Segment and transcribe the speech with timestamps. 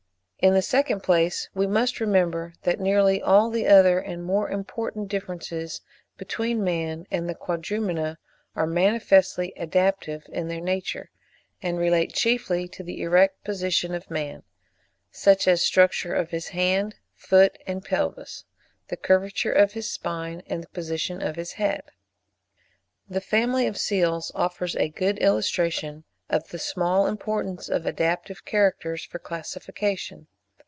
[0.43, 5.07] In the second place, we must remember that nearly all the other and more important
[5.07, 5.81] differences
[6.17, 8.17] between man and the Quadrumana
[8.55, 11.11] are manifestly adaptive in their nature,
[11.61, 14.41] and relate chiefly to the erect position of man;
[15.11, 18.45] such as the structure of his hand, foot, and pelvis,
[18.87, 21.83] the curvature of his spine, and the position of his head.
[23.07, 29.03] The family of Seals offers a good illustration of the small importance of adaptive characters
[29.03, 30.27] for classification.